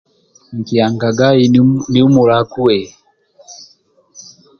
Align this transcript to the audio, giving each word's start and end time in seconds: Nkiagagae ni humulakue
Nkiagagae 0.57 1.43
ni 1.91 1.99
humulakue 2.03 2.77